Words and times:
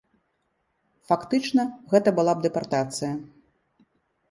Фактычна, 1.09 1.67
гэта 1.93 2.09
была 2.21 2.33
б 2.41 2.47
дэпартацыя. 2.49 3.13